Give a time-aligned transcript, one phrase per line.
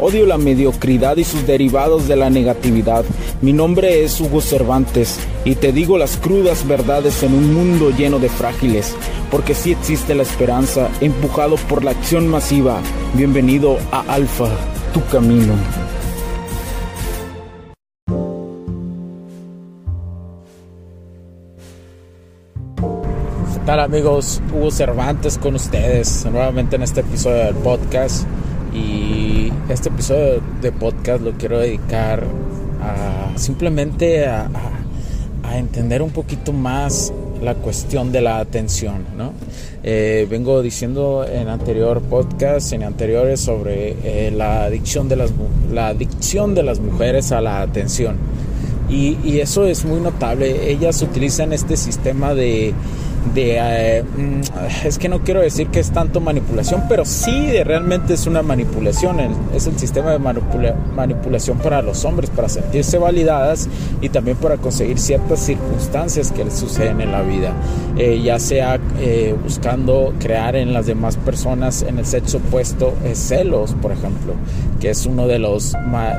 [0.00, 3.04] Odio la mediocridad y sus derivados de la negatividad.
[3.42, 8.20] Mi nombre es Hugo Cervantes y te digo las crudas verdades en un mundo lleno
[8.20, 8.94] de frágiles,
[9.28, 12.80] porque sí existe la esperanza, empujado por la acción masiva.
[13.14, 14.46] Bienvenido a Alfa,
[14.94, 15.54] tu camino.
[23.52, 24.40] ¿Qué tal amigos?
[24.54, 28.28] Hugo Cervantes con ustedes nuevamente en este episodio del podcast.
[28.72, 29.17] Y
[29.68, 32.24] este episodio de podcast lo quiero dedicar
[32.82, 34.48] a simplemente a,
[35.54, 39.32] entender un poquito más la cuestión de la atención, ¿no?
[39.82, 45.32] Eh, vengo diciendo en anterior podcast, en anteriores sobre eh, la adicción de las
[45.72, 48.16] la adicción de las mujeres a la atención
[48.90, 50.70] y, y eso es muy notable.
[50.70, 52.74] Ellas utilizan este sistema de
[53.34, 58.14] de eh, mm, es que no quiero decir que es tanto manipulación, pero sí realmente
[58.14, 59.18] es una manipulación,
[59.54, 63.68] es el sistema de manipulación para los hombres, para sentirse validadas
[64.00, 67.52] y también para conseguir ciertas circunstancias que les suceden en la vida,
[67.96, 73.74] eh, ya sea eh, buscando crear en las demás personas en el sexo opuesto celos,
[73.80, 74.34] por ejemplo,
[74.80, 75.74] que es uno de los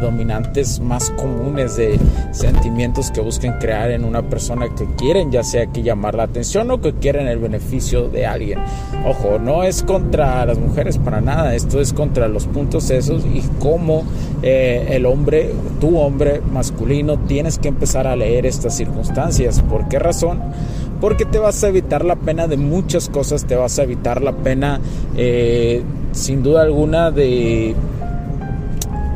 [0.00, 1.98] dominantes más comunes de
[2.32, 6.70] sentimientos que buscan crear en una persona que quieren, ya sea que llamar la atención
[6.70, 8.58] o que quieren el beneficio de alguien.
[9.06, 13.42] Ojo, no es contra las mujeres para nada, esto es contra los puntos esos y
[13.58, 14.04] cómo
[14.42, 19.62] eh, el hombre, tu hombre masculino, tienes que empezar a leer estas circunstancias.
[19.62, 20.40] ¿Por qué razón?
[21.00, 24.32] Porque te vas a evitar la pena de muchas cosas, te vas a evitar la
[24.32, 24.80] pena,
[25.16, 27.74] eh, sin duda alguna, de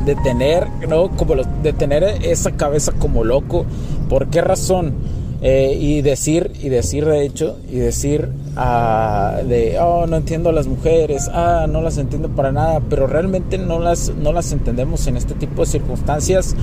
[0.06, 1.11] de tener, ¿no?
[1.11, 3.67] Como de tener esa cabeza como loco.
[4.09, 4.95] ¿Por qué razón?
[5.43, 10.53] Eh, y decir, y decir de hecho, y decir ah, de, oh, no entiendo a
[10.53, 15.07] las mujeres, ah, no las entiendo para nada, pero realmente no las, no las entendemos
[15.07, 16.55] en este tipo de circunstancias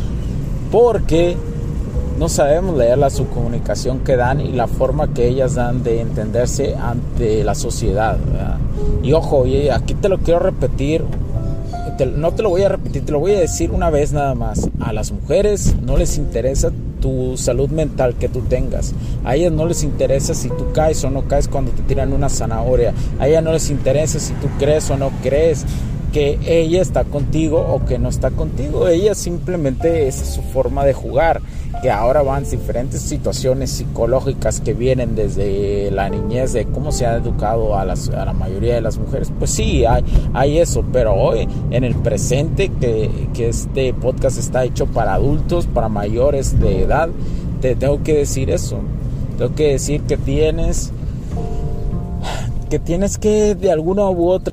[0.71, 1.37] porque
[2.17, 6.75] no sabemos leer la subcomunicación que dan y la forma que ellas dan de entenderse
[6.75, 8.17] ante la sociedad.
[9.03, 11.03] Y ojo, y aquí te lo quiero repetir,
[12.15, 14.69] no te lo voy a repetir, te lo voy a decir una vez nada más.
[14.79, 16.71] A las mujeres no les interesa
[17.03, 18.93] tu salud mental que tú tengas.
[19.25, 22.29] A ellas no les interesa si tú caes o no caes cuando te tiran una
[22.29, 22.93] zanahoria.
[23.19, 25.65] A ellas no les interesa si tú crees o no crees
[26.13, 28.87] que ella está contigo o que no está contigo.
[28.87, 31.41] Ella simplemente es su forma de jugar,
[31.81, 37.15] que ahora van diferentes situaciones psicológicas que vienen desde la niñez de cómo se ha
[37.15, 39.33] educado a, las, a la mayoría de las mujeres.
[39.37, 40.03] Pues sí, hay,
[40.33, 45.65] hay eso, pero hoy en el presente que, que este podcast está hecho para adultos,
[45.65, 47.09] para mayores de edad,
[47.59, 48.77] te tengo que decir eso.
[49.39, 50.91] Tengo que decir que tienes
[52.69, 54.52] que tienes que de alguna u otra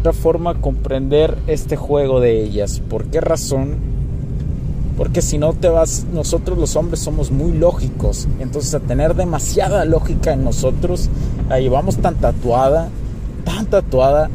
[0.00, 2.80] Otra forma comprender este juego de ellas.
[2.88, 3.76] ¿Por qué razón?
[4.96, 8.26] Porque si no te vas, nosotros los hombres somos muy lógicos.
[8.40, 11.10] Entonces a tener demasiada lógica en nosotros,
[11.50, 12.88] la llevamos tan tatuada,
[13.44, 14.30] tan tatuada,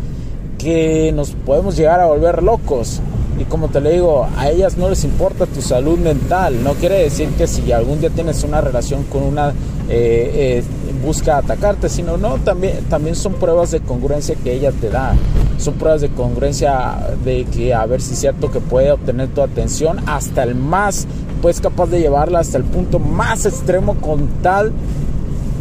[0.59, 3.01] que nos podemos llegar a volver locos.
[3.39, 6.63] Y como te le digo, a ellas no les importa tu salud mental.
[6.63, 9.53] No quiere decir que si algún día tienes una relación con una eh,
[9.89, 10.63] eh,
[11.03, 15.15] busca atacarte, sino no, también, también son pruebas de congruencia que ella te da.
[15.57, 19.41] Son pruebas de congruencia de que a ver si es cierto que puede obtener tu
[19.41, 21.07] atención hasta el más,
[21.41, 24.71] pues capaz de llevarla hasta el punto más extremo con tal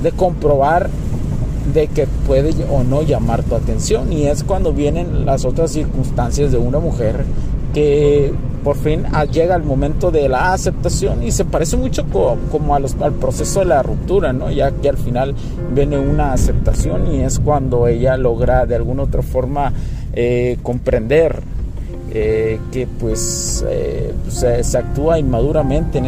[0.03, 0.91] de comprobar
[1.73, 4.13] de que puede o no llamar tu atención.
[4.13, 7.25] Y es cuando vienen las otras circunstancias de una mujer
[7.73, 8.33] que
[8.65, 13.61] por fin llega el momento de la aceptación y se parece mucho como, al proceso
[13.61, 14.51] de la ruptura, ¿no?
[14.51, 15.35] Ya que al final
[15.73, 19.73] viene una aceptación y es cuando ella logra de alguna otra forma
[20.15, 21.43] eh, comprender
[22.11, 26.01] eh, que pues eh, se, actúa inmaduramente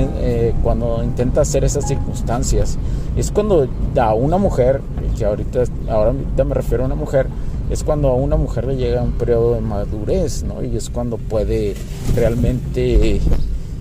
[0.63, 2.79] cuando intenta hacer esas circunstancias.
[3.17, 3.69] Es cuando
[4.01, 4.81] a una mujer,
[5.19, 7.27] que ahorita, ahora me refiero a una mujer,
[7.71, 10.63] es cuando a una mujer le llega un periodo de madurez, ¿no?
[10.63, 11.75] Y es cuando puede
[12.15, 13.21] realmente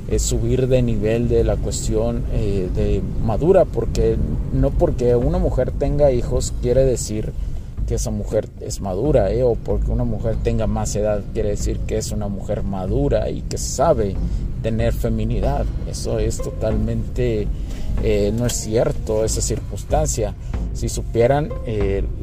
[0.07, 4.17] eh, subir de nivel de la cuestión eh, de madura, porque
[4.53, 7.31] no porque una mujer tenga hijos quiere decir
[7.87, 9.43] que esa mujer es madura, ¿eh?
[9.43, 13.41] o porque una mujer tenga más edad quiere decir que es una mujer madura y
[13.41, 14.15] que sabe
[14.63, 15.65] tener feminidad.
[15.87, 17.47] Eso es totalmente,
[18.33, 20.33] no es cierto, esa circunstancia.
[20.73, 21.49] Si supieran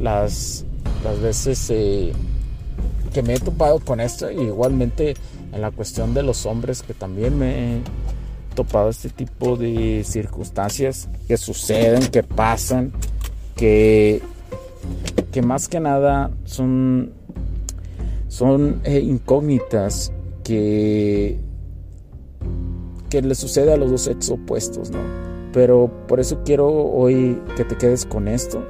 [0.01, 0.65] las
[1.03, 2.13] las veces eh,
[3.13, 5.15] que me he topado con esto, y igualmente
[5.53, 7.81] en la cuestión de los hombres, que también me he
[8.55, 12.93] topado este tipo de circunstancias que suceden, que pasan,
[13.57, 14.23] que,
[15.31, 17.13] que más que nada son,
[18.29, 20.13] son eh, incógnitas
[20.45, 21.39] que,
[23.11, 25.01] que le sucede a los dos sexos opuestos, ¿no?
[25.53, 28.65] Pero por eso quiero hoy que te quedes con esto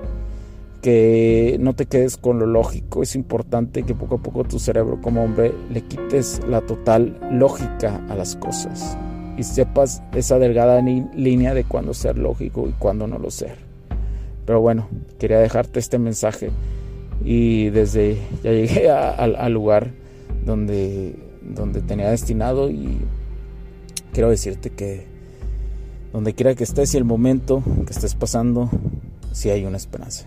[0.83, 3.03] que no te quedes con lo lógico.
[3.03, 8.05] Es importante que poco a poco tu cerebro como hombre le quites la total lógica
[8.11, 8.99] a las cosas
[9.39, 13.57] y sepas esa delgada línea de cuándo ser lógico y cuándo no lo ser.
[14.45, 14.89] Pero bueno,
[15.19, 16.51] quería dejarte este mensaje
[17.25, 19.93] y desde ya llegué al lugar
[20.45, 22.99] donde, donde tenía destinado y
[24.13, 25.07] quiero decirte que
[26.13, 28.69] donde quiera que estés y el momento que estés pasando,
[29.33, 30.27] si hay una esperanza.